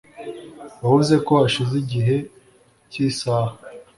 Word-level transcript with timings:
wavuze 0.81 1.15
ko 1.25 1.31
hashize 1.41 1.73
igice 1.83 2.15
cy'isaha 2.91 3.53